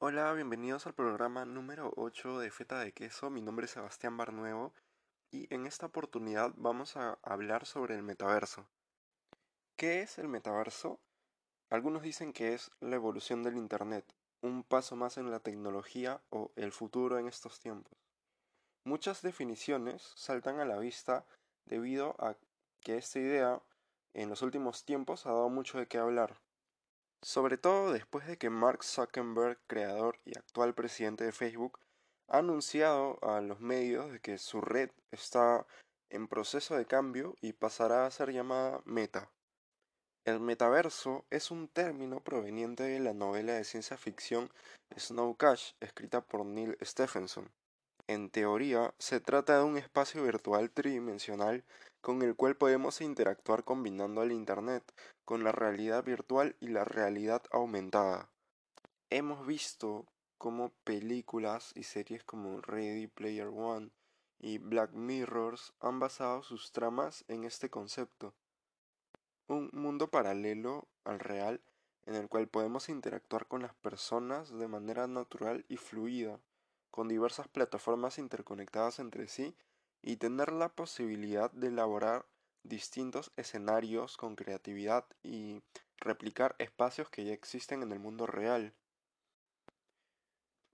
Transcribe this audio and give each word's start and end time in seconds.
Hola, 0.00 0.32
bienvenidos 0.32 0.86
al 0.86 0.94
programa 0.94 1.44
número 1.44 1.92
8 1.96 2.38
de 2.38 2.52
Feta 2.52 2.78
de 2.78 2.92
Queso. 2.92 3.30
Mi 3.30 3.42
nombre 3.42 3.64
es 3.64 3.72
Sebastián 3.72 4.16
Barnuevo 4.16 4.72
y 5.32 5.52
en 5.52 5.66
esta 5.66 5.86
oportunidad 5.86 6.52
vamos 6.56 6.96
a 6.96 7.18
hablar 7.24 7.66
sobre 7.66 7.96
el 7.96 8.04
metaverso. 8.04 8.64
¿Qué 9.76 10.02
es 10.02 10.18
el 10.18 10.28
metaverso? 10.28 11.00
Algunos 11.68 12.02
dicen 12.02 12.32
que 12.32 12.54
es 12.54 12.70
la 12.78 12.94
evolución 12.94 13.42
del 13.42 13.56
Internet, 13.56 14.04
un 14.40 14.62
paso 14.62 14.94
más 14.94 15.18
en 15.18 15.32
la 15.32 15.40
tecnología 15.40 16.22
o 16.30 16.52
el 16.54 16.70
futuro 16.70 17.18
en 17.18 17.26
estos 17.26 17.58
tiempos. 17.58 17.98
Muchas 18.84 19.20
definiciones 19.20 20.12
saltan 20.14 20.60
a 20.60 20.64
la 20.64 20.78
vista 20.78 21.26
debido 21.64 22.14
a 22.20 22.36
que 22.82 22.98
esta 22.98 23.18
idea 23.18 23.60
en 24.14 24.28
los 24.28 24.42
últimos 24.42 24.84
tiempos 24.84 25.26
ha 25.26 25.30
dado 25.30 25.48
mucho 25.48 25.76
de 25.76 25.88
qué 25.88 25.98
hablar. 25.98 26.36
Sobre 27.22 27.58
todo 27.58 27.92
después 27.92 28.26
de 28.26 28.38
que 28.38 28.50
Mark 28.50 28.84
Zuckerberg, 28.84 29.58
creador 29.66 30.18
y 30.24 30.38
actual 30.38 30.74
presidente 30.74 31.24
de 31.24 31.32
Facebook, 31.32 31.78
ha 32.28 32.38
anunciado 32.38 33.18
a 33.22 33.40
los 33.40 33.60
medios 33.60 34.12
de 34.12 34.20
que 34.20 34.38
su 34.38 34.60
red 34.60 34.90
está 35.10 35.66
en 36.10 36.28
proceso 36.28 36.76
de 36.76 36.86
cambio 36.86 37.34
y 37.40 37.52
pasará 37.52 38.06
a 38.06 38.10
ser 38.10 38.32
llamada 38.32 38.80
Meta. 38.84 39.30
El 40.24 40.40
metaverso 40.40 41.24
es 41.30 41.50
un 41.50 41.68
término 41.68 42.22
proveniente 42.22 42.82
de 42.82 43.00
la 43.00 43.14
novela 43.14 43.54
de 43.54 43.64
ciencia 43.64 43.96
ficción 43.96 44.50
Snow 44.96 45.34
Cash, 45.36 45.72
escrita 45.80 46.20
por 46.20 46.44
Neil 46.44 46.76
Stephenson. 46.82 47.50
En 48.08 48.30
teoría, 48.30 48.94
se 48.98 49.20
trata 49.20 49.58
de 49.58 49.64
un 49.64 49.76
espacio 49.76 50.24
virtual 50.24 50.70
tridimensional 50.70 51.62
con 52.00 52.22
el 52.22 52.36
cual 52.36 52.56
podemos 52.56 53.02
interactuar 53.02 53.64
combinando 53.64 54.22
el 54.22 54.32
Internet 54.32 54.82
con 55.26 55.44
la 55.44 55.52
realidad 55.52 56.02
virtual 56.04 56.56
y 56.58 56.68
la 56.68 56.84
realidad 56.84 57.42
aumentada. 57.50 58.30
Hemos 59.10 59.46
visto 59.46 60.06
cómo 60.38 60.72
películas 60.84 61.72
y 61.74 61.82
series 61.82 62.24
como 62.24 62.62
Ready 62.62 63.08
Player 63.08 63.48
One 63.48 63.90
y 64.38 64.56
Black 64.56 64.92
Mirrors 64.94 65.74
han 65.78 66.00
basado 66.00 66.42
sus 66.42 66.72
tramas 66.72 67.26
en 67.28 67.44
este 67.44 67.68
concepto. 67.68 68.32
Un 69.48 69.68
mundo 69.74 70.08
paralelo 70.08 70.88
al 71.04 71.20
real 71.20 71.60
en 72.06 72.14
el 72.14 72.30
cual 72.30 72.48
podemos 72.48 72.88
interactuar 72.88 73.46
con 73.46 73.60
las 73.60 73.74
personas 73.74 74.48
de 74.58 74.66
manera 74.66 75.06
natural 75.06 75.66
y 75.68 75.76
fluida 75.76 76.40
con 76.90 77.08
diversas 77.08 77.48
plataformas 77.48 78.18
interconectadas 78.18 78.98
entre 78.98 79.28
sí 79.28 79.54
y 80.02 80.16
tener 80.16 80.52
la 80.52 80.68
posibilidad 80.68 81.50
de 81.52 81.68
elaborar 81.68 82.26
distintos 82.62 83.32
escenarios 83.36 84.16
con 84.16 84.36
creatividad 84.36 85.06
y 85.22 85.62
replicar 85.98 86.54
espacios 86.58 87.08
que 87.10 87.24
ya 87.24 87.32
existen 87.32 87.82
en 87.82 87.92
el 87.92 87.98
mundo 87.98 88.26
real. 88.26 88.74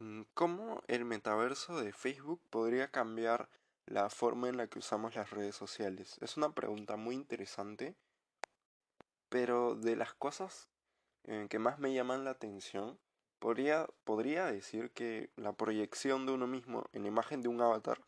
Mm, 0.00 0.22
¿Cómo 0.34 0.82
el 0.88 1.04
metaverso 1.04 1.80
de 1.80 1.92
Facebook 1.92 2.40
podría 2.50 2.90
cambiar 2.90 3.48
la 3.86 4.08
forma 4.08 4.48
en 4.48 4.56
la 4.56 4.66
que 4.66 4.78
usamos 4.78 5.14
las 5.14 5.30
redes 5.30 5.54
sociales? 5.56 6.16
Es 6.20 6.36
una 6.36 6.52
pregunta 6.54 6.96
muy 6.96 7.14
interesante, 7.14 7.96
pero 9.28 9.74
de 9.74 9.96
las 9.96 10.14
cosas 10.14 10.68
eh, 11.24 11.46
que 11.50 11.58
más 11.58 11.78
me 11.78 11.92
llaman 11.92 12.24
la 12.24 12.30
atención 12.30 12.98
Podría, 13.40 13.88
podría 14.04 14.46
decir 14.46 14.90
que 14.92 15.30
la 15.36 15.52
proyección 15.54 16.26
de 16.26 16.32
uno 16.32 16.46
mismo 16.46 16.84
en 16.92 17.06
imagen 17.06 17.40
de 17.42 17.48
un 17.48 17.60
avatar, 17.62 17.98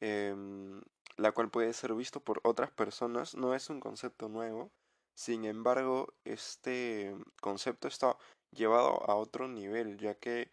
em, 0.00 0.82
la 1.16 1.32
cual 1.32 1.50
puede 1.50 1.72
ser 1.72 1.94
visto 1.94 2.20
por 2.20 2.40
otras 2.44 2.70
personas, 2.70 3.34
no 3.34 3.54
es 3.54 3.70
un 3.70 3.80
concepto 3.80 4.28
nuevo. 4.28 4.70
Sin 5.14 5.44
embargo, 5.46 6.12
este 6.24 7.14
concepto 7.40 7.88
está 7.88 8.16
llevado 8.50 9.02
a 9.10 9.16
otro 9.16 9.48
nivel, 9.48 9.98
ya 9.98 10.14
que 10.14 10.50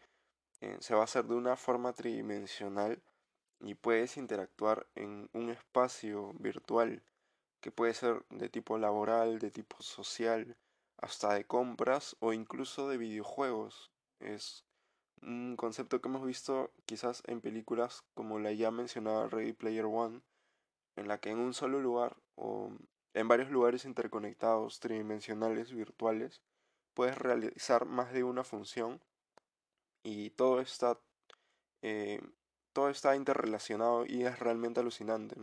eh, 0.62 0.78
se 0.80 0.94
va 0.96 1.02
a 1.02 1.04
hacer 1.06 1.26
de 1.26 1.36
una 1.36 1.58
forma 1.58 1.94
tridimensional 1.94 3.02
y 3.60 3.76
puedes 3.76 4.18
interactuar 4.18 4.88
en 4.96 5.30
un 5.34 5.50
espacio 5.50 6.34
virtual 6.40 7.04
que 7.62 7.72
puede 7.72 7.94
ser 7.94 8.26
de 8.30 8.50
tipo 8.50 8.78
laboral, 8.78 9.40
de 9.40 9.52
tipo 9.52 9.82
social, 9.82 10.58
hasta 11.02 11.34
de 11.34 11.46
compras 11.46 12.16
o 12.20 12.34
incluso 12.34 12.88
de 12.88 12.98
videojuegos. 12.98 13.92
Es 14.20 14.66
un 15.22 15.56
concepto 15.56 16.02
que 16.02 16.08
hemos 16.08 16.26
visto 16.26 16.72
quizás 16.86 17.24
en 17.26 17.42
películas 17.42 18.04
como 18.14 18.40
la 18.40 18.52
ya 18.52 18.72
mencionada 18.72 19.28
Ready 19.28 19.54
Player 19.54 19.86
One, 19.86 20.22
en 20.96 21.08
la 21.08 21.20
que 21.20 21.32
en 21.32 21.40
un 21.40 21.54
solo 21.54 21.80
lugar 21.80 22.18
o 22.36 22.72
en 23.14 23.28
varios 23.28 23.50
lugares 23.50 23.86
interconectados, 23.86 24.80
tridimensionales, 24.80 25.74
virtuales, 25.74 26.42
puedes 26.94 27.18
realizar 27.18 27.86
más 27.86 28.14
de 28.14 28.24
una 28.24 28.44
función 28.44 29.02
y 30.04 30.32
todo 30.32 30.62
está, 30.62 31.00
eh, 31.82 32.22
todo 32.74 32.90
está 32.90 33.16
interrelacionado 33.16 34.06
y 34.06 34.24
es 34.24 34.40
realmente 34.40 34.80
alucinante. 34.80 35.36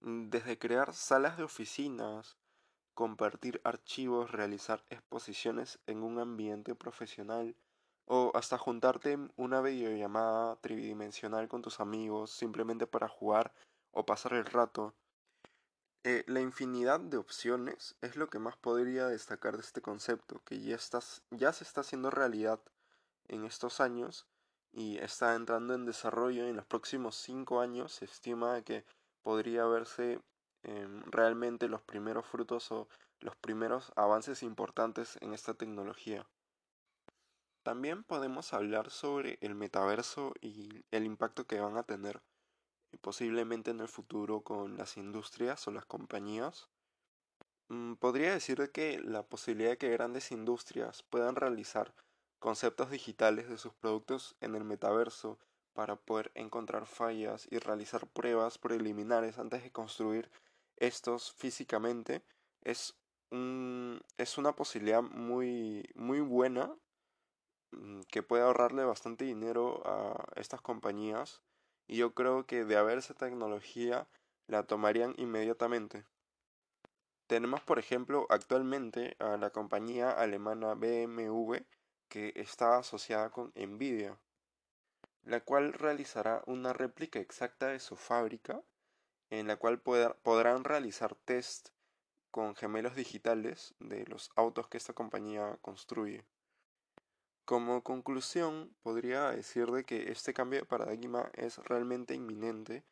Desde 0.00 0.58
crear 0.58 0.94
salas 0.94 1.36
de 1.36 1.44
oficinas, 1.44 2.36
compartir 2.98 3.60
archivos, 3.62 4.32
realizar 4.32 4.82
exposiciones 4.90 5.78
en 5.86 6.02
un 6.02 6.18
ambiente 6.18 6.74
profesional 6.74 7.54
o 8.06 8.32
hasta 8.34 8.58
juntarte 8.58 9.12
en 9.12 9.32
una 9.36 9.60
videollamada 9.60 10.56
tridimensional 10.56 11.46
con 11.46 11.62
tus 11.62 11.78
amigos 11.78 12.32
simplemente 12.32 12.88
para 12.88 13.06
jugar 13.06 13.52
o 13.92 14.04
pasar 14.04 14.32
el 14.32 14.46
rato. 14.46 14.94
Eh, 16.02 16.24
la 16.26 16.40
infinidad 16.40 16.98
de 16.98 17.18
opciones 17.18 17.94
es 18.00 18.16
lo 18.16 18.28
que 18.28 18.40
más 18.40 18.56
podría 18.56 19.06
destacar 19.06 19.54
de 19.54 19.62
este 19.62 19.80
concepto, 19.80 20.42
que 20.44 20.60
ya, 20.60 20.76
ya 21.30 21.52
se 21.52 21.62
está 21.62 21.82
haciendo 21.82 22.10
realidad 22.10 22.58
en 23.28 23.44
estos 23.44 23.80
años 23.80 24.26
y 24.72 24.98
está 24.98 25.36
entrando 25.36 25.74
en 25.74 25.86
desarrollo 25.86 26.48
en 26.48 26.56
los 26.56 26.66
próximos 26.66 27.14
cinco 27.14 27.60
años. 27.60 27.92
Se 27.92 28.06
estima 28.06 28.60
que 28.62 28.84
podría 29.22 29.66
verse 29.66 30.20
Em, 30.62 31.02
realmente 31.10 31.68
los 31.68 31.82
primeros 31.82 32.26
frutos 32.26 32.70
o 32.72 32.88
los 33.20 33.36
primeros 33.36 33.92
avances 33.96 34.42
importantes 34.42 35.18
en 35.20 35.32
esta 35.32 35.54
tecnología. 35.54 36.26
También 37.62 38.02
podemos 38.02 38.52
hablar 38.52 38.90
sobre 38.90 39.38
el 39.40 39.54
metaverso 39.54 40.32
y 40.40 40.84
el 40.90 41.04
impacto 41.04 41.46
que 41.46 41.60
van 41.60 41.76
a 41.76 41.82
tener 41.82 42.22
eh, 42.92 42.98
posiblemente 43.00 43.70
en 43.70 43.80
el 43.80 43.88
futuro 43.88 44.40
con 44.40 44.76
las 44.76 44.96
industrias 44.96 45.66
o 45.68 45.70
las 45.70 45.84
compañías. 45.84 46.68
Mm, 47.68 47.94
podría 47.94 48.32
decir 48.32 48.70
que 48.72 48.98
la 49.00 49.22
posibilidad 49.22 49.70
de 49.70 49.78
que 49.78 49.90
grandes 49.90 50.32
industrias 50.32 51.02
puedan 51.02 51.36
realizar 51.36 51.94
conceptos 52.38 52.90
digitales 52.90 53.48
de 53.48 53.58
sus 53.58 53.74
productos 53.74 54.36
en 54.40 54.54
el 54.54 54.64
metaverso 54.64 55.38
para 55.74 55.96
poder 55.96 56.32
encontrar 56.34 56.86
fallas 56.86 57.46
y 57.50 57.58
realizar 57.58 58.06
pruebas 58.08 58.58
preliminares 58.58 59.38
antes 59.38 59.62
de 59.62 59.70
construir 59.70 60.30
estos 60.80 61.32
físicamente 61.32 62.22
es, 62.62 62.96
es 63.30 64.38
una 64.38 64.54
posibilidad 64.54 65.02
muy, 65.02 65.88
muy 65.94 66.20
buena 66.20 66.74
mm, 67.72 68.02
que 68.08 68.22
puede 68.22 68.42
ahorrarle 68.42 68.84
bastante 68.84 69.24
dinero 69.24 69.82
a 69.86 70.24
estas 70.36 70.60
compañías 70.60 71.42
y 71.86 71.96
yo 71.96 72.14
creo 72.14 72.46
que 72.46 72.64
de 72.64 72.76
haber 72.76 72.98
esa 72.98 73.14
tecnología 73.14 74.08
la 74.46 74.66
tomarían 74.66 75.14
inmediatamente. 75.16 76.04
Tenemos 77.26 77.60
por 77.60 77.78
ejemplo 77.78 78.26
actualmente 78.30 79.16
a 79.18 79.36
la 79.36 79.50
compañía 79.50 80.10
alemana 80.10 80.74
BMW 80.74 81.56
que 82.08 82.32
está 82.36 82.78
asociada 82.78 83.30
con 83.30 83.52
Nvidia, 83.54 84.18
la 85.24 85.40
cual 85.40 85.74
realizará 85.74 86.42
una 86.46 86.72
réplica 86.72 87.18
exacta 87.18 87.68
de 87.68 87.80
su 87.80 87.96
fábrica 87.96 88.62
en 89.30 89.46
la 89.46 89.56
cual 89.56 89.80
podrán 89.80 90.64
realizar 90.64 91.14
test 91.14 91.70
con 92.30 92.54
gemelos 92.54 92.94
digitales 92.94 93.74
de 93.78 94.04
los 94.06 94.30
autos 94.36 94.68
que 94.68 94.76
esta 94.76 94.92
compañía 94.92 95.58
construye. 95.60 96.24
Como 97.44 97.82
conclusión, 97.82 98.74
podría 98.82 99.30
decir 99.30 99.70
de 99.70 99.84
que 99.84 100.12
este 100.12 100.34
cambio 100.34 100.60
de 100.60 100.66
paradigma 100.66 101.30
es 101.34 101.56
realmente 101.58 102.14
inminente 102.14 102.84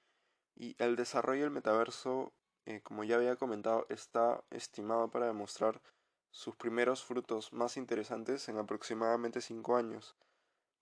y 0.55 0.75
el 0.79 0.97
desarrollo 0.97 1.43
del 1.43 1.51
metaverso, 1.51 2.33
eh, 2.65 2.81
como 2.81 3.05
ya 3.05 3.17
había 3.17 3.37
comentado, 3.37 3.87
está 3.91 4.43
estimado 4.51 5.11
para 5.11 5.27
demostrar 5.27 5.83
sus 6.31 6.57
primeros 6.57 7.05
frutos 7.05 7.53
más 7.53 7.77
interesantes 7.77 8.49
en 8.49 8.59
aproximadamente 8.59 9.43
5 9.43 9.77
años. 9.77 10.17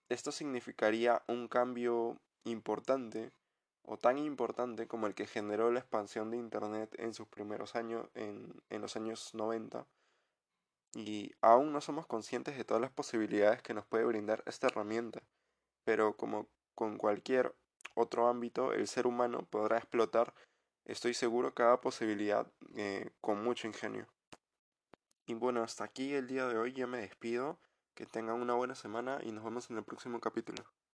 Esto 0.08 0.30
significaría 0.30 1.22
un 1.26 1.48
cambio 1.48 2.20
importante 2.44 3.32
o 3.84 3.96
tan 3.96 4.18
importante 4.18 4.86
como 4.86 5.06
el 5.06 5.14
que 5.14 5.26
generó 5.26 5.70
la 5.70 5.80
expansión 5.80 6.30
de 6.30 6.36
Internet 6.38 6.94
en 6.98 7.14
sus 7.14 7.28
primeros 7.28 7.76
años, 7.76 8.08
en, 8.14 8.62
en 8.70 8.80
los 8.80 8.96
años 8.96 9.34
90, 9.34 9.86
y 10.94 11.32
aún 11.40 11.72
no 11.72 11.80
somos 11.80 12.06
conscientes 12.06 12.56
de 12.56 12.64
todas 12.64 12.80
las 12.80 12.90
posibilidades 12.90 13.62
que 13.62 13.74
nos 13.74 13.86
puede 13.86 14.04
brindar 14.04 14.42
esta 14.46 14.68
herramienta, 14.68 15.22
pero 15.84 16.16
como 16.16 16.48
con 16.74 16.98
cualquier 16.98 17.54
otro 17.94 18.28
ámbito, 18.28 18.72
el 18.72 18.88
ser 18.88 19.06
humano 19.06 19.46
podrá 19.50 19.78
explotar, 19.78 20.34
estoy 20.84 21.14
seguro, 21.14 21.54
cada 21.54 21.80
posibilidad 21.80 22.46
eh, 22.76 23.10
con 23.20 23.42
mucho 23.42 23.66
ingenio. 23.66 24.06
Y 25.26 25.34
bueno, 25.34 25.62
hasta 25.62 25.84
aquí 25.84 26.12
el 26.12 26.26
día 26.26 26.46
de 26.46 26.58
hoy, 26.58 26.72
ya 26.72 26.86
me 26.86 26.98
despido. 26.98 27.58
Que 27.94 28.06
tengan 28.06 28.42
una 28.42 28.54
buena 28.54 28.74
semana 28.74 29.20
y 29.22 29.30
nos 29.30 29.44
vemos 29.44 29.70
en 29.70 29.78
el 29.78 29.84
próximo 29.84 30.20
capítulo. 30.20 30.64